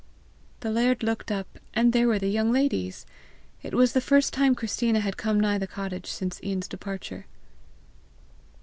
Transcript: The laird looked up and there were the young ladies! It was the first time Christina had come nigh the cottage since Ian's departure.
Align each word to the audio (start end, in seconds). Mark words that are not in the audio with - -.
The 0.61 0.71
laird 0.71 1.03
looked 1.03 1.31
up 1.31 1.59
and 1.75 1.93
there 1.93 2.07
were 2.07 2.17
the 2.17 2.27
young 2.27 2.51
ladies! 2.51 3.05
It 3.61 3.75
was 3.75 3.93
the 3.93 4.01
first 4.01 4.33
time 4.33 4.55
Christina 4.55 4.99
had 4.99 5.15
come 5.15 5.39
nigh 5.39 5.59
the 5.59 5.67
cottage 5.67 6.07
since 6.09 6.41
Ian's 6.41 6.67
departure. 6.67 7.27